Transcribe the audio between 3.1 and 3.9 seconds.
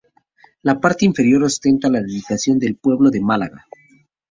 de Málaga.